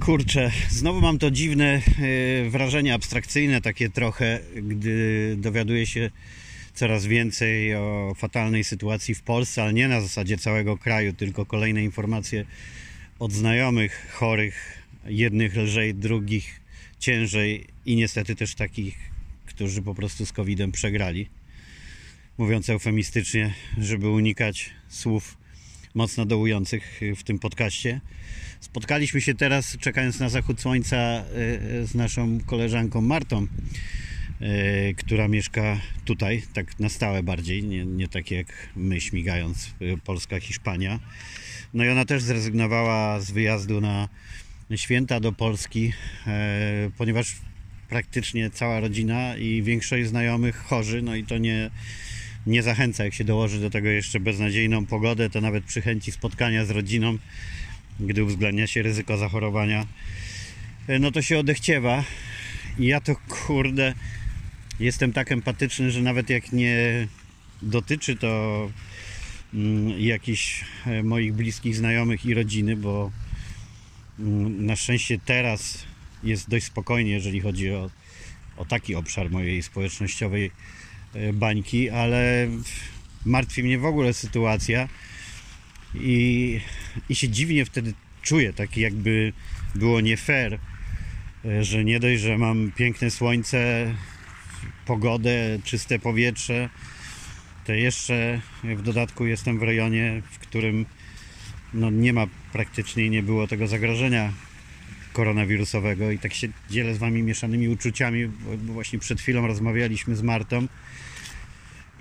[0.00, 1.82] Kurczę, znowu mam to dziwne
[2.44, 6.10] e, wrażenie abstrakcyjne, takie trochę, gdy dowiaduję się
[6.74, 11.84] coraz więcej o fatalnej sytuacji w Polsce, ale nie na zasadzie całego kraju, tylko kolejne
[11.84, 12.44] informacje
[13.18, 16.60] od znajomych chorych, jednych lżej, drugich
[16.98, 18.98] ciężej i niestety też takich,
[19.46, 21.28] którzy po prostu z COVID-em przegrali.
[22.38, 25.36] Mówiąc eufemistycznie, żeby unikać słów
[25.94, 28.00] mocno dołujących w tym podcaście.
[28.60, 31.22] Spotkaliśmy się teraz, czekając na zachód słońca, e,
[31.86, 33.46] z naszą koleżanką Martą,
[34.40, 39.96] e, która mieszka tutaj, tak na stałe bardziej, nie, nie tak jak my śmigając, e,
[39.96, 41.00] Polska, Hiszpania.
[41.74, 44.08] No i ona też zrezygnowała z wyjazdu na
[44.76, 45.92] święta do Polski,
[46.98, 47.36] ponieważ
[47.88, 51.70] praktycznie cała rodzina i większość znajomych chorzy, no i to nie,
[52.46, 56.64] nie zachęca, jak się dołoży do tego jeszcze beznadziejną pogodę, to nawet przy chęci spotkania
[56.64, 57.18] z rodziną
[58.00, 59.86] gdy uwzględnia się ryzyko zachorowania,
[60.86, 62.04] e, no to się odechciewa.
[62.78, 63.94] I ja to kurde
[64.80, 67.06] jestem tak empatyczny, że nawet jak nie
[67.62, 68.70] dotyczy to
[69.54, 73.10] mm, jakichś e, moich bliskich znajomych i rodziny, bo
[74.18, 75.84] mm, na szczęście teraz
[76.22, 77.90] jest dość spokojnie, jeżeli chodzi o,
[78.56, 80.50] o taki obszar mojej społecznościowej
[81.14, 82.48] e, bańki, ale
[83.24, 84.88] martwi mnie w ogóle sytuacja
[85.94, 86.60] i,
[87.08, 89.32] i się dziwnie wtedy czuję, tak jakby
[89.74, 90.58] było nie fair,
[91.44, 93.94] e, że nie dość, że mam piękne słońce,
[94.86, 96.68] pogodę, czyste powietrze,
[97.64, 100.86] to jeszcze w dodatku jestem w rejonie, w którym
[101.74, 104.32] no, nie ma praktycznie nie było tego zagrożenia
[105.12, 106.10] koronawirusowego.
[106.10, 110.66] I tak się dzielę z Wami mieszanymi uczuciami, bo właśnie przed chwilą rozmawialiśmy z Martą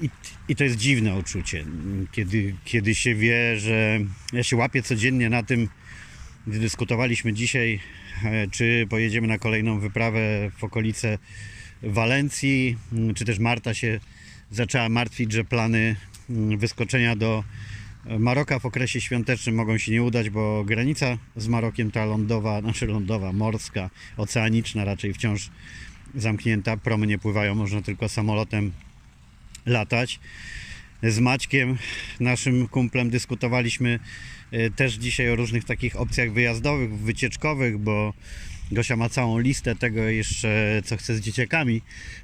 [0.01, 0.09] i,
[0.49, 1.65] I to jest dziwne uczucie,
[2.11, 3.99] kiedy, kiedy się wie, że
[4.33, 5.67] ja się łapię codziennie na tym,
[6.47, 7.79] gdy dyskutowaliśmy dzisiaj,
[8.23, 11.17] e, czy pojedziemy na kolejną wyprawę w okolice
[11.83, 12.77] Walencji,
[13.15, 13.99] czy też Marta się
[14.51, 15.95] zaczęła martwić, że plany
[16.57, 17.43] wyskoczenia do
[18.19, 22.87] Maroka w okresie świątecznym mogą się nie udać, bo granica z Marokiem ta lądowa, znaczy
[22.87, 25.49] lądowa, morska, oceaniczna raczej wciąż
[26.15, 26.77] zamknięta.
[26.77, 28.71] Promy nie pływają, można tylko samolotem
[29.65, 30.19] latać.
[31.03, 31.77] Z Maćkiem,
[32.19, 33.99] naszym kumplem, dyskutowaliśmy
[34.51, 38.13] e, też dzisiaj o różnych takich opcjach wyjazdowych, wycieczkowych, bo
[38.71, 41.81] Gosia ma całą listę tego jeszcze, co chce z dzieciakami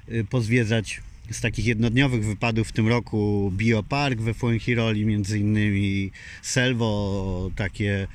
[0.07, 1.01] e, pozwiedzać
[1.31, 8.07] z takich jednodniowych wypadów w tym roku Biopark we Fuenchiroli, między innymi Selvo, takie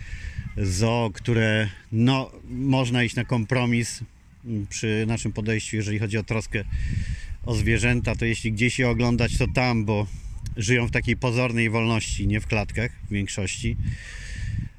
[0.57, 4.01] zoo, które no, można iść na kompromis
[4.69, 6.65] przy naszym podejściu, jeżeli chodzi o troskę
[7.47, 10.07] o zwierzęta, to jeśli gdzieś je oglądać, to tam, bo
[10.57, 13.77] żyją w takiej pozornej wolności, nie w klatkach w większości.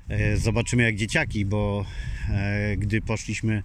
[0.09, 1.85] E, zobaczymy jak dzieciaki, bo
[2.29, 3.63] e, gdy poszliśmy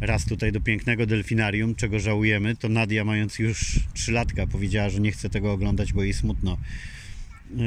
[0.00, 5.00] raz tutaj do pięknego delfinarium, czego żałujemy, to Nadia mając już 3 latka powiedziała, że
[5.00, 6.58] nie chce tego oglądać, bo jej smutno,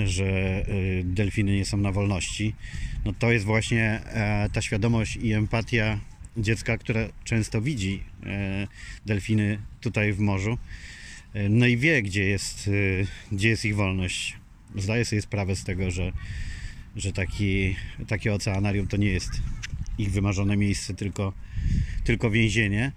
[0.05, 0.65] że e,
[1.03, 2.55] delfiny nie są na wolności.
[3.05, 4.01] No to jest właśnie
[4.53, 5.99] ta świadomość i empatia
[6.37, 8.67] dziecka, które często widzi e,
[9.05, 10.57] delfiny tutaj w morzu,
[11.33, 14.37] e, no i wie, gdzie jest, e, gdzie jest ich wolność.
[14.75, 16.11] Zdaje sobie sprawę z tego, że,
[16.95, 17.75] że taki,
[18.07, 19.31] takie oceanarium to nie jest
[19.97, 21.33] ich wymarzone miejsce, tylko,
[22.03, 22.91] tylko więzienie.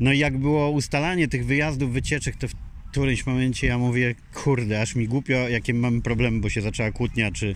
[0.00, 2.54] No i jak było ustalanie tych wyjazdów, wycieczek, to w
[2.90, 7.32] którymś momencie ja mówię, kurde, aż mi głupio, jakie mamy problemy, bo się zaczęła kłótnia,
[7.32, 7.54] czy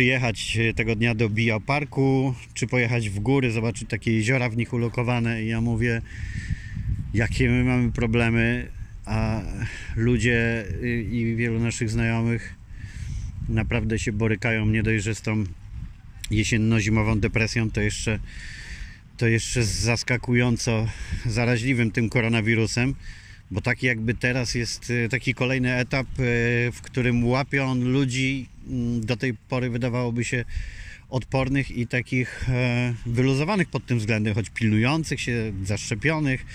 [0.00, 4.56] czy jechać e, tego dnia do bioparku, czy pojechać w góry, zobaczyć takie jeziora w
[4.56, 5.42] nich ulokowane.
[5.42, 6.02] I ja mówię,
[7.14, 8.68] jakie my mamy problemy,
[9.04, 9.42] a
[9.96, 12.54] ludzie y, i wielu naszych znajomych
[13.48, 15.44] naprawdę się borykają nie dość, że z tą
[16.30, 18.18] jesienno-zimową depresją, to jeszcze,
[19.16, 20.88] to jeszcze z zaskakująco
[21.26, 22.94] zaraźliwym tym koronawirusem
[23.50, 26.12] bo taki jakby teraz jest y, taki kolejny etap, y,
[26.72, 30.44] w którym łapią ludzi mm, do tej pory wydawałoby się
[31.10, 36.46] odpornych i takich e, wyluzowanych pod tym względem, choć pilnujących się, zaszczepionych,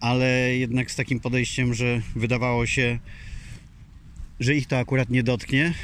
[0.00, 2.98] ale jednak z takim podejściem, że wydawało się,
[4.40, 5.74] że ich to akurat nie dotknie.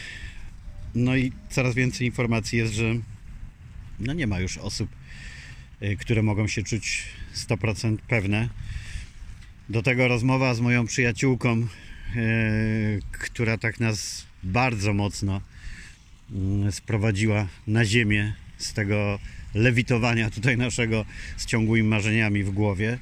[0.95, 2.95] No i coraz więcej informacji jest, że
[4.00, 4.88] no nie ma już osób,
[5.83, 7.05] y, które mogą się czuć
[7.35, 8.49] 100% pewne
[9.69, 11.67] do tego rozmowa z moją przyjaciółką, e,
[13.12, 15.41] która tak nas bardzo mocno
[16.32, 19.19] mm, sprowadziła na ziemię z tego
[19.55, 21.05] lewitowania tutaj naszego
[21.37, 22.99] z ciągłymi marzeniami w głowie.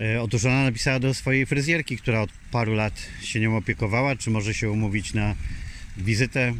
[0.00, 4.30] E, otóż ona napisała do swojej fryzjerki, która od paru lat się nią opiekowała, czy
[4.30, 5.34] może się umówić na
[5.96, 6.54] wizytę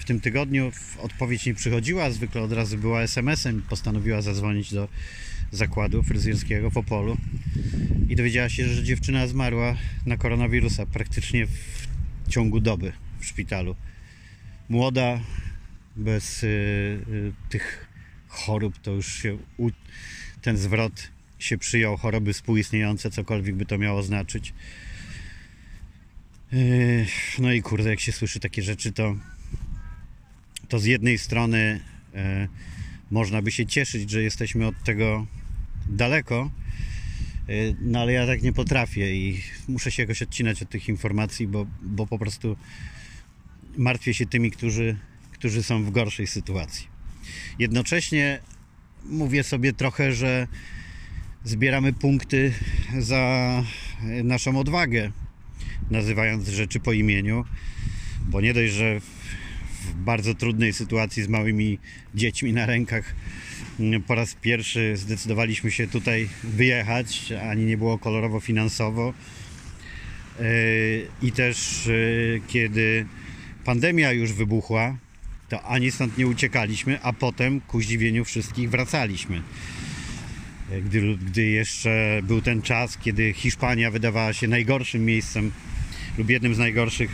[0.00, 0.72] w tym tygodniu?
[0.98, 4.88] Odpowiedź nie przychodziła, zwykle od razu była SMS-em postanowiła zadzwonić do
[5.52, 7.16] zakładu fryzjerskiego w Opolu
[8.08, 13.76] i dowiedziała się, że dziewczyna zmarła na koronawirusa praktycznie w ciągu doby w szpitalu.
[14.68, 15.20] Młoda,
[15.96, 17.88] bez y, y, tych
[18.28, 19.70] chorób, to już się u,
[20.42, 21.08] ten zwrot
[21.38, 24.54] się przyjął, choroby współistniejące, cokolwiek by to miało znaczyć.
[26.52, 27.06] Yy,
[27.38, 29.16] No i kurde, jak się słyszy takie rzeczy, to,
[30.68, 31.80] to z jednej strony
[32.14, 32.48] e,
[33.10, 35.26] można by się cieszyć, że jesteśmy od tego
[35.88, 36.50] daleko,
[37.48, 41.46] e, no ale ja tak nie potrafię i muszę się jakoś odcinać od tych informacji,
[41.46, 42.56] bo, bo po prostu
[43.76, 44.96] martwię się tymi, którzy,
[45.32, 46.86] którzy są w gorszej sytuacji.
[47.58, 48.40] Jednocześnie
[49.04, 50.46] mówię sobie trochę, że
[51.44, 52.52] zbieramy punkty
[52.98, 53.64] za
[54.24, 55.12] naszą odwagę,
[55.90, 57.44] nazywając rzeczy po imieniu,
[58.26, 61.78] bo nie dość, że w, bardzo trudnej sytuacji z małymi
[62.14, 63.14] dziećmi na rękach
[64.06, 69.14] po raz pierwszy zdecydowaliśmy się tutaj wyjechać, ani nie było kolorowo finansowo.
[70.40, 70.46] Yy,
[71.22, 73.06] I też yy, kiedy
[73.64, 74.96] pandemia już wybuchła,
[75.48, 79.42] to ani stąd nie uciekaliśmy, a potem ku zdziwieniu wszystkich wracaliśmy
[80.84, 85.52] gdy, gdy jeszcze był ten czas, kiedy Hiszpania wydawała się najgorszym miejscem
[86.18, 87.10] lub jednym z najgorszych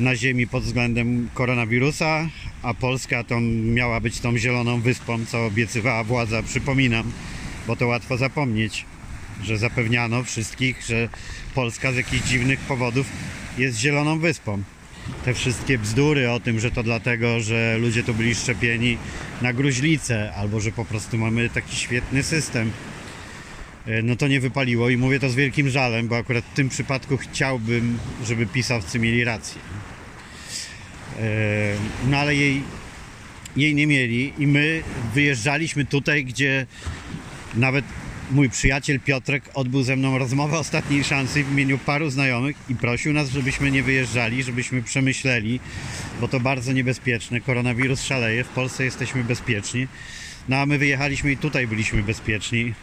[0.00, 2.28] na ziemi pod względem koronawirusa,
[2.62, 7.12] a Polska to miała być tą zieloną wyspą, co obiecywała władza, przypominam,
[7.66, 8.84] bo to łatwo zapomnieć,
[9.42, 11.08] że zapewniano wszystkich, że
[11.54, 13.06] Polska z jakichś dziwnych powodów
[13.58, 14.62] jest zieloną wyspą.
[15.24, 18.98] Te wszystkie bzdury o tym, że to dlatego, że ludzie tu byli szczepieni
[19.42, 22.70] na gruźlicę, albo że po prostu mamy taki świetny system,
[24.02, 27.16] no to nie wypaliło i mówię to z wielkim żalem, bo akurat w tym przypadku
[27.16, 29.60] chciałbym, żeby pisowcy mieli rację.
[31.18, 31.74] E,
[32.08, 32.62] No ale jej,
[33.56, 34.82] jej nie mieli i my
[35.14, 36.66] wyjeżdżaliśmy tutaj, gdzie
[37.54, 37.84] nawet
[38.30, 43.12] mój przyjaciel Piotrek odbył ze mną rozmowę ostatniej szansy w imieniu paru znajomych i prosił
[43.12, 45.60] nas, żebyśmy nie wyjeżdżali, żebyśmy przemyśleli,
[46.20, 47.40] bo to bardzo niebezpieczne.
[47.40, 49.86] Koronawirus szaleje, w Polsce jesteśmy bezpieczni.
[50.48, 52.74] No a my wyjechaliśmy i tutaj byliśmy bezpieczni,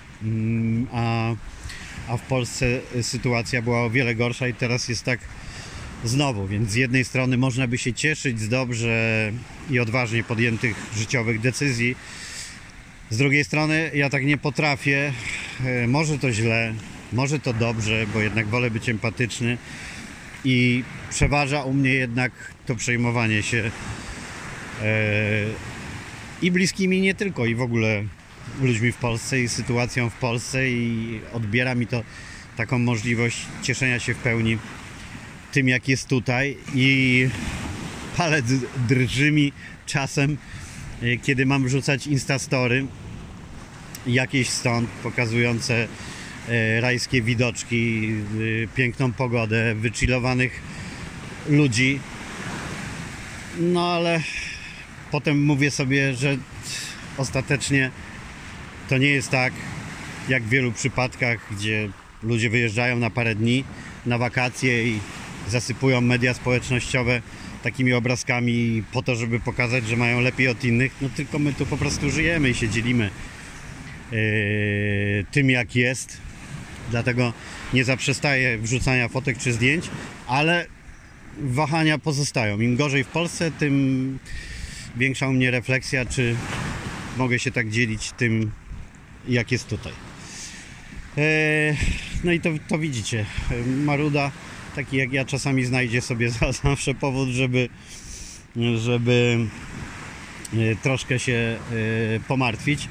[0.91, 1.31] a,
[2.07, 2.65] a w Polsce
[3.01, 5.19] sytuacja była o wiele gorsza i teraz jest tak
[6.03, 9.31] znowu, więc z jednej strony można by się cieszyć z dobrze
[9.69, 11.95] i odważnie podjętych życiowych decyzji,
[13.09, 15.13] z drugiej strony ja tak nie potrafię.
[15.65, 16.73] E, Może to źle,
[17.13, 19.57] może to dobrze, bo jednak wolę być empatyczny
[20.45, 22.31] i przeważa u mnie jednak
[22.65, 23.71] to przejmowanie się
[24.81, 24.91] e,
[26.41, 28.03] i bliskimi nie tylko, i w ogóle
[28.61, 32.03] ludźmi w Polsce i sytuacją w Polsce i odbiera mi to
[32.57, 34.57] taką możliwość cieszenia się w pełni
[35.51, 37.29] tym, jak jest tutaj i
[38.17, 38.45] palec
[38.89, 39.51] drży mi
[39.85, 40.37] czasem,
[41.01, 42.85] e, kiedy mam wrzucać instastory
[44.07, 45.87] jakieś stąd pokazujące
[46.49, 48.11] e, rajskie widoczki,
[48.63, 50.61] e, piękną pogodę, wychillowanych
[51.49, 51.99] ludzi.
[53.59, 54.21] No ale
[55.11, 56.37] potem mówię sobie, że
[57.17, 57.91] ostatecznie
[58.89, 59.53] to nie jest tak,
[60.29, 61.89] jak w wielu przypadkach, gdzie
[62.23, 63.63] ludzie wyjeżdżają na parę dni
[64.05, 64.99] na wakacje i
[65.47, 67.21] zasypują media społecznościowe
[67.63, 70.95] takimi obrazkami po to, żeby pokazać, że mają lepiej od innych.
[71.01, 73.09] No tylko my tu po prostu żyjemy i się dzielimy
[74.11, 74.15] e,
[75.31, 76.17] tym, jak jest.
[76.91, 77.33] Dlatego
[77.73, 79.89] nie zaprzestaję wrzucania fotek czy zdjęć,
[80.27, 80.65] ale
[81.37, 82.59] wahania pozostają.
[82.59, 84.19] Im gorzej w Polsce, tym
[84.97, 86.35] większa u mnie refleksja, czy
[87.17, 88.51] mogę się tak dzielić tym,
[89.27, 89.93] jak jest tutaj.
[91.17, 91.77] Eee,
[92.23, 93.25] No i to, to widzicie.
[93.65, 94.31] Maruda,
[94.75, 97.69] taki jak ja, czasami znajdzie sobie za- zawsze powód, żeby,
[98.77, 99.37] żeby
[100.53, 102.87] e, troszkę się e, pomartwić.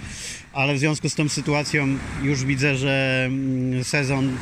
[0.53, 4.37] Ale w związku z tą sytuacją już widzę, że mm, sezon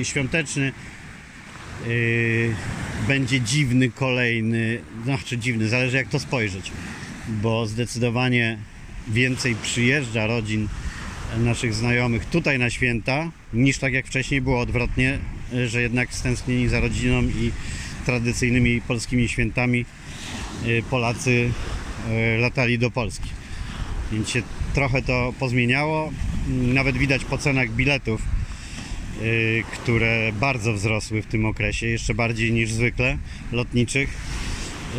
[0.00, 0.72] e, świąteczny
[1.82, 1.86] e,
[3.08, 4.80] będzie dziwny, kolejny.
[5.04, 6.72] Znaczy dziwny, zależy jak to spojrzeć.
[7.28, 8.58] Bo zdecydowanie
[9.08, 10.68] więcej przyjeżdża rodzin
[11.38, 15.18] naszych znajomych tutaj na święta, niż tak jak wcześniej było odwrotnie,
[15.66, 17.50] że jednak stęsknieni za rodziną i
[18.06, 19.84] tradycyjnymi polskimi świętami
[20.66, 23.28] y, Polacy y, latali do Polski.
[24.12, 24.42] Więc się
[24.74, 26.12] trochę to pozmieniało.
[26.48, 28.22] Nawet widać po cenach biletów,
[29.72, 33.18] które bardzo wzrosły w tym okresie, jeszcze bardziej niż zwykle
[33.52, 34.16] lotniczych,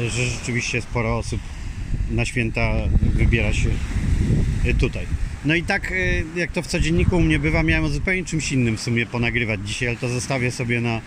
[0.10, 1.42] że rzeczywiście sporo osób
[2.12, 3.70] na święta wybiera się
[4.80, 5.06] tutaj.
[5.46, 8.52] No i tak y, jak to w codzienniku u mnie bywa, miałem o zupełnie czymś
[8.52, 11.02] innym w sumie ponagrywać dzisiaj, ale to zostawię sobie na,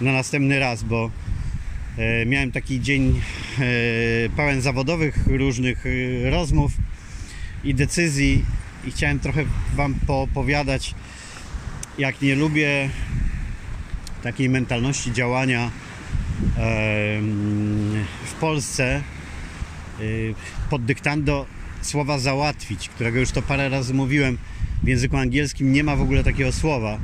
[0.00, 1.10] na następny raz, bo
[1.98, 3.20] E, Miałem taki dzień
[3.58, 3.62] e,
[4.36, 6.72] pełen zawodowych różnych e, rozmów
[7.64, 8.44] i decyzji
[8.84, 9.44] i chciałem trochę
[9.74, 10.94] Wam poopowiadać,
[11.98, 12.90] jak nie lubię
[14.22, 15.70] takiej mentalności działania
[18.24, 19.02] w Polsce
[20.70, 21.46] pod dyktando
[21.86, 24.38] słowa załatwić, którego już to parę razy mówiłem.
[24.82, 26.98] W języku angielskim nie ma w ogóle takiego słowa.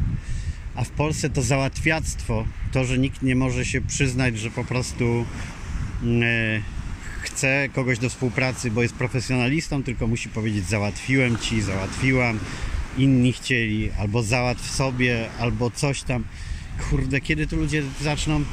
[0.75, 5.25] A w Polsce to załatwiactwo, to, że nikt nie może się przyznać, że po prostu
[6.05, 6.63] e,
[7.23, 12.39] chce kogoś do współpracy, bo jest profesjonalistą, tylko musi powiedzieć załatwiłem ci, załatwiłam,
[12.99, 16.25] inni chcieli, albo załatw sobie, albo coś tam.
[16.91, 18.45] Kurde, kiedy tu ludzie zaczną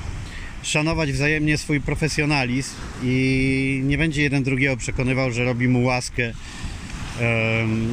[0.64, 6.34] szanować wzajemnie swój profesjonalizm i nie będzie jeden drugiego przekonywał, że robi mu łaskę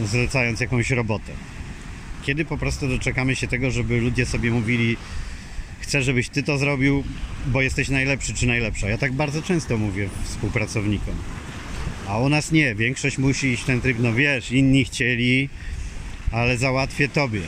[0.04, 1.32] zlecając jakąś robotę.
[2.22, 4.96] Kiedy po prostu doczekamy się tego, żeby ludzie sobie mówili
[5.80, 7.04] chcę, żebyś ty to zrobił,
[7.46, 8.88] bo jesteś najlepszy czy najlepsza.
[8.88, 11.14] Ja tak bardzo często mówię współpracownikom.
[12.08, 12.74] A u nas nie.
[12.74, 15.48] Większość musi iść w ten tryb, no wiesz, inni chcieli,
[16.30, 17.40] ale załatwię tobie.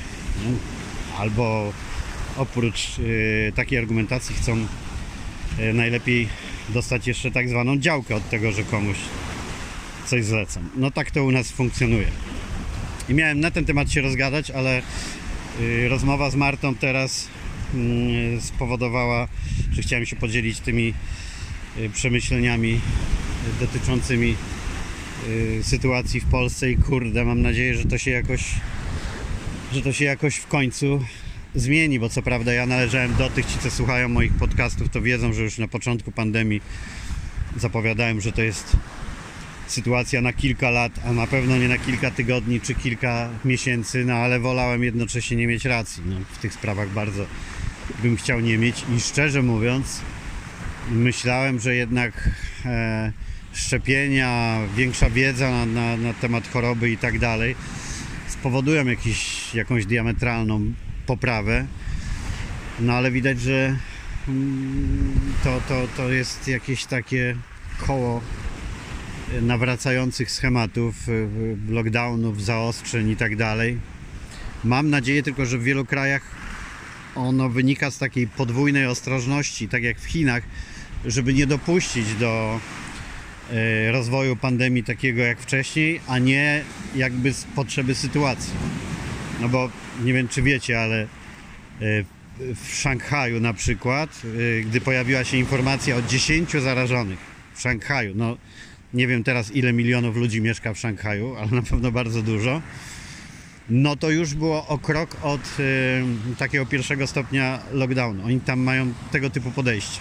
[1.19, 1.73] Albo
[2.37, 4.67] oprócz y, takiej argumentacji chcą
[5.75, 6.29] najlepiej
[6.69, 8.97] dostać jeszcze tak zwaną działkę od tego, że komuś
[10.07, 10.61] coś zlecą.
[10.77, 12.07] No tak to u nas funkcjonuje.
[13.09, 14.83] I miałem na ten temat się rozgadać, ale
[15.61, 17.29] y, rozmowa z Martą teraz
[17.75, 19.29] mm, spowodowała,
[19.73, 20.95] że chciałem się podzielić tymi
[21.79, 22.81] y, przemyśleniami
[23.61, 24.37] dotyczącymi
[25.29, 28.43] y, sytuacji w Polsce i kurde, mam nadzieję, że to się jakoś
[29.73, 31.05] że to się jakoś w końcu
[31.57, 35.33] zmieni, bo co prawda ja należałem do tych, ci co słuchają moich podcastów, to wiedzą,
[35.33, 36.61] że już na początku pandemii
[37.57, 38.77] zapowiadałem, że to jest
[39.67, 44.15] sytuacja na kilka lat, a na pewno nie na kilka tygodni czy kilka miesięcy, no
[44.15, 46.03] ale wolałem jednocześnie nie mieć racji.
[46.07, 47.27] No, w tych sprawach bardzo
[48.03, 50.01] bym chciał nie mieć i szczerze mówiąc,
[50.91, 52.31] myślałem, że jednak
[52.65, 53.13] e,
[53.53, 57.57] szczepienia, większa wiedza na, na, na temat choroby i tak dalej
[58.29, 60.73] spowodują jakiś, jakąś diametralną
[61.07, 61.67] poprawę.
[62.81, 63.77] No ale widać, że
[64.29, 67.37] mm, to, to, to jest jakieś takie
[67.87, 68.21] koło
[69.43, 71.29] nawracających schematów, y,
[71.69, 73.79] lockdownów, zaostrzeń i tak dalej.
[74.65, 76.23] Mam nadzieję tylko, że w wielu krajach
[77.15, 80.43] ono wynika z takiej podwójnej ostrożności, tak jak w Chinach,
[81.05, 82.61] żeby nie dopuścić do
[83.51, 88.53] e, rozwoju pandemii takiego jak wcześniej, a nie jakby z potrzeby sytuacji.
[89.41, 89.71] No bo
[90.05, 91.07] nie wiem czy wiecie, ale e,
[92.39, 94.23] w Szanghaju na przykład,
[94.59, 97.19] e, gdy pojawiła się informacja o 10 zarażonych
[97.55, 98.37] w Szanghaju, no
[98.95, 102.63] nie wiem teraz ile milionów ludzi mieszka w Szanghaju, ale na pewno bardzo dużo.
[103.71, 108.25] No to już było o krok od y, takiego pierwszego stopnia lockdownu.
[108.25, 110.01] Oni tam mają tego typu podejście.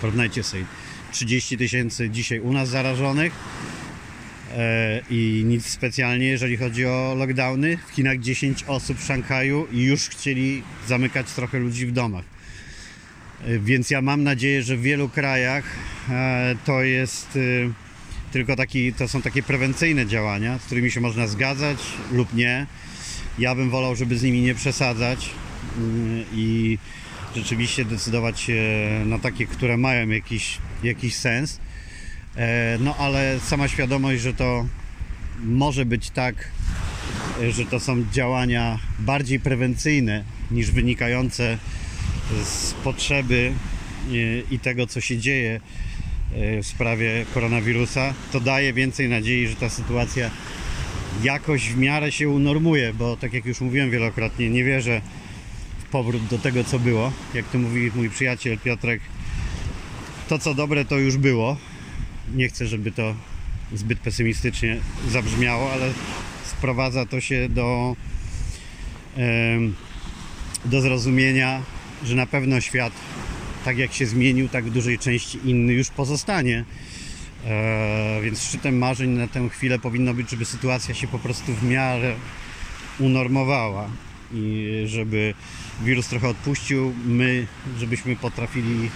[0.00, 0.64] Porównajcie sobie.
[1.12, 3.61] 30 tysięcy dzisiaj u nas zarażonych e,
[5.10, 7.76] i nic specjalnie, jeżeli chodzi o lockdowny.
[7.76, 12.24] W Chinach 10 osób w Szanghaju i już chcieli zamykać trochę ludzi w domach.
[13.44, 15.64] E, Więc ja mam nadzieję, że w wielu krajach
[16.10, 17.38] e, to jest
[18.32, 21.78] tylko taki, to są takie prewencyjne działania, z którymi się można zgadzać
[22.12, 22.66] lub nie.
[23.38, 25.30] Ja bym wolał, żeby z nimi nie przesadzać
[25.78, 26.78] mm, i
[27.36, 28.62] rzeczywiście decydować się
[29.06, 31.60] na takie, które mają jakiś, jakiś sens.
[32.36, 34.66] E, No ale sama świadomość, że to
[35.44, 36.50] może być tak,
[37.42, 41.58] e, że to są działania bardziej prewencyjne niż wynikające
[42.44, 43.52] z potrzeby
[44.08, 44.12] e,
[44.54, 45.60] i tego, co się dzieje
[46.62, 50.30] w sprawie koronawirusa, to daje więcej nadziei, że ta sytuacja
[51.22, 55.00] jakoś w miarę się unormuje, bo tak jak już mówiłem wielokrotnie, nie wierzę
[55.78, 57.12] w powrót do tego, co było.
[57.34, 59.00] Jak to mówi mój przyjaciel Piotrek,
[60.28, 61.56] to co dobre, to już było.
[62.34, 63.14] Nie chcę, żeby to
[63.72, 65.92] zbyt pesymistycznie zabrzmiało, ale
[66.44, 67.96] sprowadza to się do,
[70.64, 71.62] do zrozumienia,
[72.04, 72.92] że na pewno świat,
[73.64, 76.64] tak jak się zmienił, tak w dużej części inny już pozostanie.
[77.44, 81.62] E, więc szczytem marzeń na tę chwilę powinno być, żeby sytuacja się po prostu w
[81.62, 82.14] miarę
[82.98, 83.90] unormowała
[84.32, 85.34] i żeby
[85.84, 87.46] wirus trochę odpuścił, my,
[87.78, 88.90] żebyśmy potrafili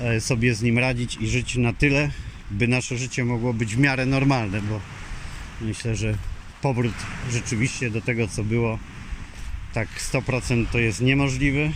[0.00, 2.10] e, sobie z nim radzić i żyć na tyle,
[2.50, 4.80] by nasze życie mogło być w miarę normalne, bo
[5.60, 6.18] myślę, że
[6.62, 6.94] powrót
[7.30, 8.78] rzeczywiście do tego, co było,
[9.72, 11.72] tak 100% to jest niemożliwy.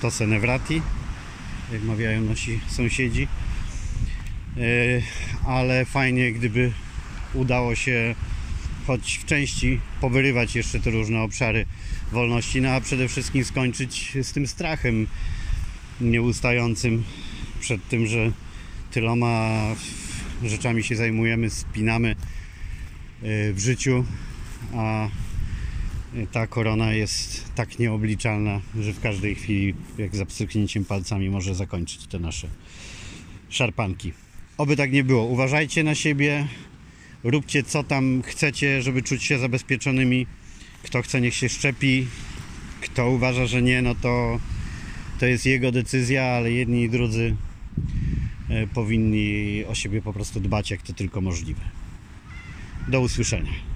[0.00, 0.82] To se ne vrati,
[1.72, 3.28] jak mawiają nasi sąsiedzi.
[4.56, 4.60] E,
[5.46, 6.72] ale fajnie, gdyby
[7.34, 8.14] udało się
[8.86, 11.66] choć w części powyrywać jeszcze te różne obszary
[12.12, 15.06] wolności, no a przede wszystkim skończyć z tym strachem
[16.00, 17.04] nieustającym
[17.60, 18.32] przed tym, że
[18.90, 19.50] tyloma
[20.44, 24.04] rzeczami się zajmujemy, spinamy y, w życiu,
[24.74, 25.08] a
[26.32, 32.06] ta korona jest tak nieobliczalna, że w każdej chwili, jak za pstryknięciem palcami, może zakończyć
[32.06, 32.48] te nasze
[33.48, 34.12] szarpanki.
[34.58, 35.24] Oby tak nie było.
[35.24, 36.46] Uważajcie na siebie,
[37.24, 40.26] róbcie co tam chcecie, żeby czuć się zabezpieczonymi.
[40.82, 42.06] Kto chce, niech się szczepi.
[42.80, 44.40] Kto uważa, że nie, no to
[45.18, 47.51] to jest jego decyzja, ale jedni i drudzy e,
[48.74, 51.62] powinni o siebie po prostu dbać, jak to tylko możliwe.
[52.88, 53.71] Do usłyszenia.